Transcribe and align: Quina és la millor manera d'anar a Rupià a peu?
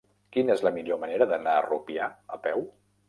Quina 0.35 0.53
és 0.53 0.63
la 0.67 0.71
millor 0.77 0.99
manera 1.03 1.27
d'anar 1.33 1.53
a 1.59 1.63
Rupià 1.67 2.09
a 2.39 2.41
peu? 2.47 2.67